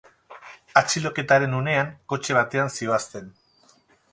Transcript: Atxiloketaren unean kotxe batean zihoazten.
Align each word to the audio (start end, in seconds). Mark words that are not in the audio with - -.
Atxiloketaren 0.81 1.53
unean 1.59 1.91
kotxe 2.15 2.39
batean 2.39 2.73
zihoazten. 2.77 3.29